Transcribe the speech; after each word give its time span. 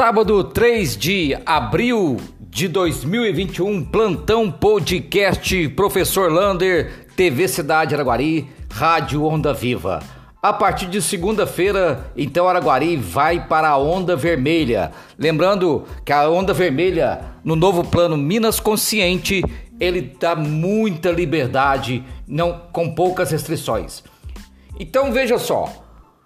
Sábado 0.00 0.42
3 0.42 0.96
de 0.96 1.38
abril 1.44 2.16
de 2.40 2.66
2021, 2.68 3.84
plantão 3.84 4.50
podcast 4.50 5.68
Professor 5.68 6.32
Lander, 6.32 7.06
TV 7.14 7.46
Cidade 7.46 7.94
Araguari, 7.94 8.48
Rádio 8.72 9.26
Onda 9.26 9.52
Viva. 9.52 10.02
A 10.42 10.54
partir 10.54 10.86
de 10.86 11.02
segunda-feira, 11.02 12.10
então 12.16 12.48
Araguari 12.48 12.96
vai 12.96 13.46
para 13.46 13.68
a 13.68 13.76
onda 13.76 14.16
vermelha. 14.16 14.90
Lembrando 15.18 15.84
que 16.02 16.14
a 16.14 16.30
onda 16.30 16.54
vermelha, 16.54 17.20
no 17.44 17.54
novo 17.54 17.84
plano 17.84 18.16
Minas 18.16 18.58
Consciente, 18.58 19.44
ele 19.78 20.00
dá 20.18 20.34
muita 20.34 21.10
liberdade, 21.10 22.02
não 22.26 22.58
com 22.72 22.94
poucas 22.94 23.30
restrições. 23.30 24.02
Então 24.78 25.12
veja 25.12 25.36
só, 25.36 25.70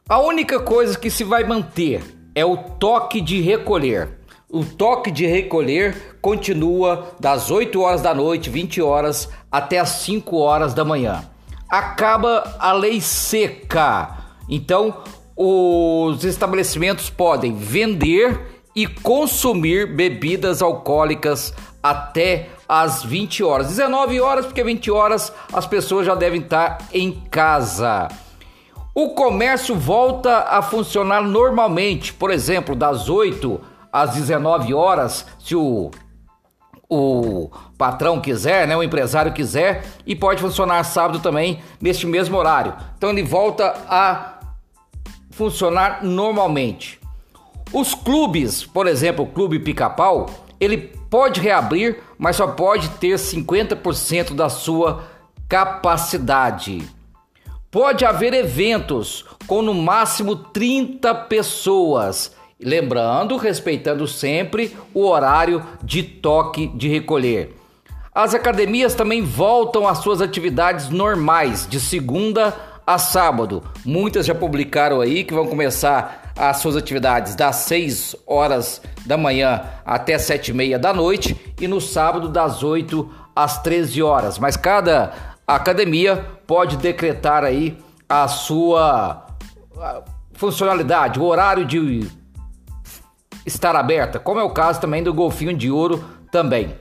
a 0.08 0.20
única 0.20 0.60
coisa 0.60 0.96
que 0.96 1.10
se 1.10 1.24
vai 1.24 1.42
manter 1.42 2.22
é 2.34 2.44
o 2.44 2.56
toque 2.56 3.20
de 3.20 3.40
recolher. 3.40 4.18
O 4.50 4.64
toque 4.64 5.10
de 5.10 5.26
recolher 5.26 6.18
continua 6.20 7.08
das 7.18 7.50
8 7.50 7.80
horas 7.80 8.02
da 8.02 8.14
noite, 8.14 8.50
20 8.50 8.80
horas, 8.82 9.28
até 9.50 9.78
as 9.78 9.88
5 9.88 10.36
horas 10.36 10.74
da 10.74 10.84
manhã. 10.84 11.24
Acaba 11.68 12.56
a 12.58 12.72
lei 12.72 13.00
seca. 13.00 14.18
Então, 14.48 14.98
os 15.36 16.24
estabelecimentos 16.24 17.10
podem 17.10 17.54
vender 17.54 18.40
e 18.76 18.86
consumir 18.86 19.94
bebidas 19.94 20.62
alcoólicas 20.62 21.52
até 21.82 22.48
às 22.68 23.02
20 23.02 23.42
horas. 23.44 23.68
19 23.68 24.20
horas, 24.20 24.46
porque 24.46 24.62
20 24.62 24.90
horas 24.90 25.32
as 25.52 25.66
pessoas 25.66 26.06
já 26.06 26.14
devem 26.14 26.40
estar 26.40 26.78
em 26.92 27.12
casa. 27.30 28.08
O 28.94 29.08
comércio 29.10 29.74
volta 29.74 30.44
a 30.48 30.62
funcionar 30.62 31.20
normalmente, 31.20 32.12
por 32.12 32.30
exemplo, 32.30 32.76
das 32.76 33.08
8 33.08 33.60
às 33.92 34.14
19 34.14 34.72
horas, 34.72 35.26
se 35.40 35.56
o, 35.56 35.90
o 36.88 37.50
patrão 37.76 38.20
quiser, 38.20 38.68
né, 38.68 38.76
o 38.76 38.84
empresário 38.84 39.32
quiser, 39.32 39.84
e 40.06 40.14
pode 40.14 40.40
funcionar 40.40 40.84
sábado 40.84 41.18
também 41.18 41.60
neste 41.80 42.06
mesmo 42.06 42.36
horário. 42.36 42.72
Então 42.96 43.10
ele 43.10 43.24
volta 43.24 43.74
a 43.88 44.34
funcionar 45.32 46.04
normalmente. 46.04 47.00
Os 47.72 47.96
clubes, 47.96 48.64
por 48.64 48.86
exemplo, 48.86 49.24
o 49.24 49.28
Clube 49.28 49.58
Pica-Pau, 49.58 50.30
ele 50.60 50.78
pode 51.10 51.40
reabrir, 51.40 52.00
mas 52.16 52.36
só 52.36 52.46
pode 52.46 52.88
ter 52.90 53.16
50% 53.16 54.34
da 54.34 54.48
sua 54.48 55.02
capacidade. 55.48 56.88
Pode 57.74 58.04
haver 58.04 58.32
eventos 58.32 59.24
com 59.48 59.60
no 59.60 59.74
máximo 59.74 60.36
30 60.36 61.12
pessoas. 61.12 62.30
Lembrando, 62.60 63.36
respeitando 63.36 64.06
sempre 64.06 64.76
o 64.94 65.04
horário 65.04 65.60
de 65.82 66.04
toque 66.04 66.68
de 66.68 66.86
recolher. 66.86 67.56
As 68.14 68.32
academias 68.32 68.94
também 68.94 69.22
voltam 69.22 69.88
às 69.88 69.98
suas 69.98 70.22
atividades 70.22 70.88
normais, 70.88 71.66
de 71.68 71.80
segunda 71.80 72.54
a 72.86 72.96
sábado. 72.96 73.60
Muitas 73.84 74.24
já 74.24 74.36
publicaram 74.36 75.00
aí 75.00 75.24
que 75.24 75.34
vão 75.34 75.48
começar 75.48 76.32
as 76.38 76.58
suas 76.58 76.76
atividades 76.76 77.34
das 77.34 77.56
6 77.56 78.14
horas 78.24 78.80
da 79.04 79.16
manhã 79.16 79.62
até 79.84 80.16
7 80.16 80.52
e 80.52 80.54
meia 80.54 80.78
da 80.78 80.94
noite 80.94 81.36
e 81.60 81.66
no 81.66 81.80
sábado 81.80 82.28
das 82.28 82.62
8 82.62 83.10
às 83.34 83.60
13 83.62 84.00
horas. 84.00 84.38
Mas 84.38 84.56
cada 84.56 85.33
a 85.46 85.56
academia 85.56 86.24
pode 86.46 86.76
decretar 86.76 87.44
aí 87.44 87.76
a 88.08 88.26
sua 88.28 89.26
funcionalidade, 90.32 91.18
o 91.18 91.24
horário 91.24 91.64
de 91.64 92.08
estar 93.44 93.76
aberta, 93.76 94.18
como 94.18 94.40
é 94.40 94.42
o 94.42 94.50
caso 94.50 94.80
também 94.80 95.02
do 95.02 95.12
golfinho 95.12 95.54
de 95.54 95.70
ouro 95.70 96.04
também. 96.30 96.74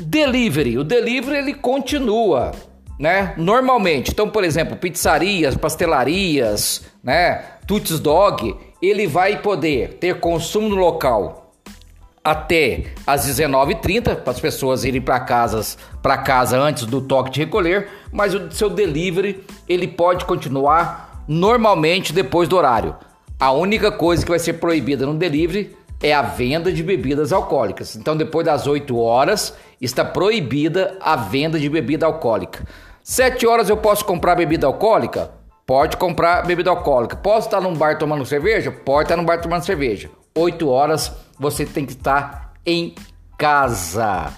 Delivery, 0.00 0.78
o 0.78 0.84
delivery 0.84 1.36
ele 1.36 1.54
continua, 1.54 2.52
né? 2.98 3.34
Normalmente, 3.36 4.10
então, 4.10 4.28
por 4.28 4.42
exemplo, 4.42 4.76
pizzarias, 4.76 5.56
pastelarias, 5.56 6.84
né? 7.02 7.44
Tuts 7.66 8.00
Dog, 8.00 8.56
ele 8.80 9.06
vai 9.06 9.40
poder 9.40 9.98
ter 9.98 10.18
consumo 10.18 10.70
no 10.70 10.76
local 10.76 11.41
até 12.24 12.84
às 13.06 13.26
19h30 13.26 14.16
para 14.16 14.32
as 14.32 14.40
pessoas 14.40 14.84
irem 14.84 15.00
para 15.00 15.18
casas 15.20 15.76
para 16.02 16.18
casa 16.18 16.58
antes 16.58 16.86
do 16.86 17.00
toque 17.00 17.30
de 17.30 17.40
recolher, 17.40 17.88
mas 18.12 18.34
o 18.34 18.50
seu 18.50 18.70
delivery 18.70 19.44
ele 19.68 19.88
pode 19.88 20.24
continuar 20.24 21.24
normalmente 21.26 22.12
depois 22.12 22.48
do 22.48 22.56
horário. 22.56 22.96
A 23.38 23.50
única 23.50 23.90
coisa 23.90 24.24
que 24.24 24.30
vai 24.30 24.38
ser 24.38 24.54
proibida 24.54 25.04
no 25.04 25.14
delivery 25.14 25.74
é 26.00 26.12
a 26.12 26.22
venda 26.22 26.72
de 26.72 26.82
bebidas 26.82 27.32
alcoólicas. 27.32 27.96
Então 27.96 28.16
depois 28.16 28.46
das 28.46 28.66
8 28.66 28.96
horas 28.98 29.54
está 29.80 30.04
proibida 30.04 30.96
a 31.00 31.16
venda 31.16 31.58
de 31.58 31.68
bebida 31.68 32.06
alcoólica. 32.06 32.64
7 33.02 33.46
horas 33.46 33.68
eu 33.68 33.76
posso 33.76 34.04
comprar 34.04 34.36
bebida 34.36 34.66
alcoólica? 34.66 35.30
Pode 35.66 35.96
comprar 35.96 36.44
bebida 36.44 36.70
alcoólica. 36.70 37.16
Posso 37.16 37.48
estar 37.48 37.60
num 37.60 37.74
bar 37.74 37.98
tomando 37.98 38.24
cerveja? 38.24 38.70
Pode 38.70 39.04
estar 39.04 39.16
num 39.16 39.24
bar 39.24 39.40
tomando 39.40 39.64
cerveja. 39.64 40.10
8 40.34 40.68
horas 40.68 41.12
você 41.38 41.66
tem 41.66 41.84
que 41.84 41.92
estar 41.92 42.52
em 42.64 42.94
casa. 43.36 44.32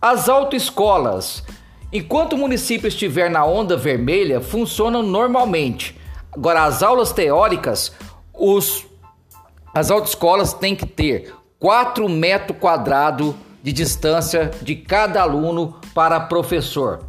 As 0.00 0.28
autoescolas, 0.28 1.42
enquanto 1.92 2.34
o 2.34 2.38
município 2.38 2.88
estiver 2.88 3.30
na 3.30 3.44
onda 3.44 3.76
vermelha, 3.76 4.40
funcionam 4.40 5.02
normalmente. 5.02 5.98
Agora, 6.32 6.64
as 6.64 6.82
aulas 6.82 7.12
teóricas, 7.12 7.92
os, 8.34 8.86
as 9.72 9.90
autoescolas 9.90 10.52
têm 10.52 10.74
que 10.74 10.86
ter 10.86 11.32
4 11.58 12.08
metros 12.08 12.58
quadrados 12.58 13.34
de 13.62 13.72
distância 13.72 14.50
de 14.60 14.74
cada 14.74 15.22
aluno 15.22 15.76
para 15.94 16.18
professor. 16.20 17.04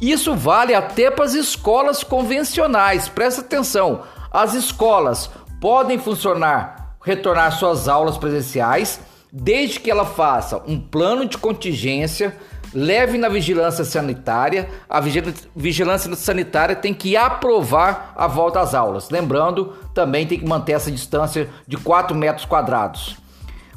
Isso 0.00 0.34
vale 0.34 0.74
até 0.74 1.10
para 1.10 1.24
as 1.24 1.34
escolas 1.34 2.02
convencionais. 2.02 3.08
Presta 3.08 3.42
atenção, 3.42 4.02
as 4.30 4.54
escolas 4.54 5.28
podem 5.60 5.98
funcionar 5.98 6.87
retornar 7.04 7.52
suas 7.52 7.88
aulas 7.88 8.16
presenciais, 8.16 9.00
desde 9.32 9.80
que 9.80 9.90
ela 9.90 10.04
faça 10.04 10.62
um 10.66 10.78
plano 10.78 11.26
de 11.26 11.38
contingência, 11.38 12.36
leve 12.72 13.18
na 13.18 13.28
vigilância 13.28 13.84
sanitária. 13.84 14.68
A 14.88 15.00
vigilância 15.00 16.14
sanitária 16.16 16.76
tem 16.76 16.92
que 16.94 17.16
aprovar 17.16 18.12
a 18.16 18.26
volta 18.26 18.60
às 18.60 18.74
aulas. 18.74 19.10
Lembrando, 19.10 19.74
também 19.94 20.26
tem 20.26 20.38
que 20.38 20.46
manter 20.46 20.72
essa 20.72 20.90
distância 20.90 21.48
de 21.66 21.76
4 21.76 22.16
metros 22.16 22.46
quadrados. 22.46 23.16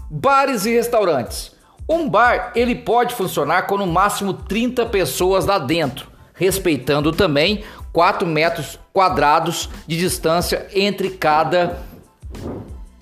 Bares 0.09 0.65
e 0.65 0.71
restaurantes. 0.71 1.55
Um 1.87 2.07
bar 2.09 2.51
ele 2.55 2.75
pode 2.75 3.13
funcionar 3.15 3.63
com 3.63 3.77
no 3.77 3.87
máximo 3.87 4.33
30 4.33 4.85
pessoas 4.85 5.45
lá 5.45 5.57
dentro, 5.57 6.07
respeitando 6.33 7.11
também 7.11 7.63
4 7.91 8.25
metros 8.25 8.79
quadrados 8.93 9.69
de 9.85 9.97
distância 9.97 10.67
entre 10.73 11.09
cada 11.11 11.81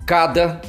cada 0.10 0.60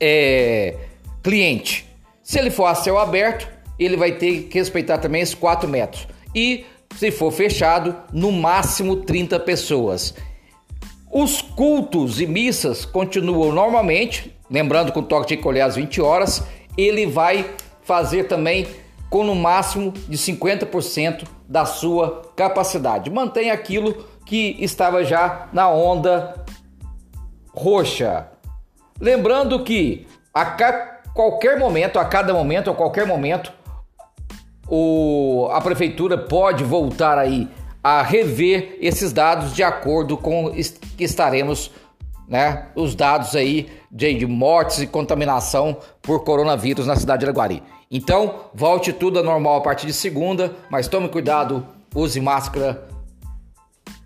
é, 0.00 0.76
cliente. 1.24 1.90
Se 2.22 2.38
ele 2.38 2.52
for 2.52 2.66
a 2.66 2.74
céu 2.76 2.96
aberto, 2.96 3.48
ele 3.76 3.96
vai 3.96 4.12
ter 4.12 4.44
que 4.44 4.56
respeitar 4.56 4.98
também 4.98 5.22
esses 5.22 5.34
4 5.34 5.68
metros. 5.68 6.06
E 6.32 6.64
se 6.94 7.10
for 7.10 7.32
fechado, 7.32 7.96
no 8.12 8.30
máximo 8.30 8.94
30 8.94 9.40
pessoas. 9.40 10.14
Os 11.10 11.42
cultos 11.42 12.20
e 12.20 12.28
missas 12.28 12.84
continuam 12.84 13.50
normalmente, 13.50 14.32
lembrando 14.48 14.92
com 14.92 15.00
o 15.00 15.02
toque 15.02 15.30
de 15.30 15.34
recolher 15.34 15.62
às 15.62 15.74
20 15.74 16.00
horas, 16.00 16.44
ele 16.78 17.06
vai 17.06 17.50
fazer 17.82 18.28
também 18.28 18.68
com 19.10 19.24
no 19.24 19.34
máximo 19.34 19.90
de 19.90 20.16
50% 20.16 21.24
da 21.48 21.64
sua 21.66 22.22
capacidade. 22.36 23.10
Mantém 23.10 23.50
aquilo 23.50 24.06
que 24.24 24.56
estava 24.60 25.02
já 25.02 25.48
na 25.52 25.68
onda 25.68 26.44
roxa. 27.52 28.28
Lembrando 29.00 29.62
que 29.64 30.06
a 30.32 30.44
qualquer 31.12 31.58
momento, 31.58 31.98
a 31.98 32.04
cada 32.04 32.32
momento, 32.32 32.70
a 32.70 32.74
qualquer 32.74 33.06
momento, 33.06 33.52
o, 34.68 35.48
a 35.52 35.60
prefeitura 35.60 36.16
pode 36.16 36.64
voltar 36.64 37.18
aí 37.18 37.48
a 37.82 38.02
rever 38.02 38.78
esses 38.80 39.12
dados 39.12 39.54
de 39.54 39.62
acordo 39.62 40.16
com 40.16 40.50
que 40.96 41.04
estaremos, 41.04 41.70
né, 42.26 42.68
os 42.74 42.94
dados 42.94 43.36
aí 43.36 43.70
de, 43.90 44.14
de 44.14 44.26
mortes 44.26 44.80
e 44.80 44.86
contaminação 44.86 45.76
por 46.00 46.24
coronavírus 46.24 46.86
na 46.86 46.96
cidade 46.96 47.20
de 47.20 47.26
Araguari. 47.26 47.62
Então, 47.90 48.46
volte 48.54 48.92
tudo 48.92 49.18
a 49.18 49.22
normal 49.22 49.56
a 49.56 49.60
partir 49.60 49.86
de 49.86 49.92
segunda, 49.92 50.56
mas 50.70 50.88
tome 50.88 51.08
cuidado, 51.08 51.66
use 51.94 52.20
máscara, 52.20 52.88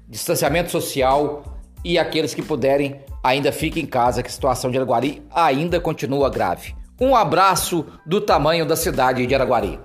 distanciamento 0.08 0.70
social 0.70 1.57
e 1.84 1.98
aqueles 1.98 2.34
que 2.34 2.42
puderem 2.42 3.00
ainda 3.22 3.52
fiquem 3.52 3.82
em 3.82 3.86
casa, 3.86 4.22
que 4.22 4.28
a 4.28 4.32
situação 4.32 4.70
de 4.70 4.76
Araguari 4.76 5.22
ainda 5.34 5.80
continua 5.80 6.30
grave. 6.30 6.74
Um 7.00 7.14
abraço 7.14 7.86
do 8.04 8.20
tamanho 8.20 8.66
da 8.66 8.74
cidade 8.74 9.26
de 9.26 9.34
Araguari. 9.34 9.78